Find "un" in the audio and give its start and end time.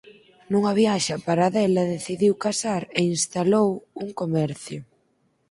4.03-4.09